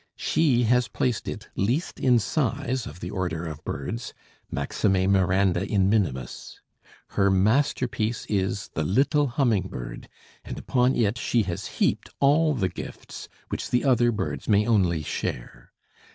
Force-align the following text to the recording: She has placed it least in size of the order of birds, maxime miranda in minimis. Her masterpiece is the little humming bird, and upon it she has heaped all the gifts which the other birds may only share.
She 0.17 0.63
has 0.63 0.87
placed 0.87 1.27
it 1.27 1.47
least 1.55 1.99
in 1.99 2.17
size 2.17 2.87
of 2.87 3.01
the 3.01 3.11
order 3.11 3.45
of 3.45 3.63
birds, 3.63 4.15
maxime 4.49 5.11
miranda 5.11 5.63
in 5.63 5.91
minimis. 5.91 6.59
Her 7.09 7.29
masterpiece 7.29 8.25
is 8.27 8.69
the 8.73 8.83
little 8.83 9.27
humming 9.27 9.67
bird, 9.67 10.09
and 10.43 10.57
upon 10.57 10.95
it 10.95 11.19
she 11.19 11.43
has 11.43 11.67
heaped 11.77 12.09
all 12.19 12.55
the 12.55 12.67
gifts 12.69 13.29
which 13.49 13.69
the 13.69 13.85
other 13.85 14.11
birds 14.11 14.49
may 14.49 14.65
only 14.65 15.03
share. 15.03 15.71